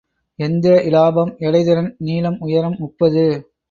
எந்திர 0.39 0.81
இலாபம் 0.83 1.35
எடை 1.39 1.63
திறன் 1.63 1.95
நீளம் 1.99 2.39
உயரம் 2.39 2.77
முப்பது. 2.79 3.25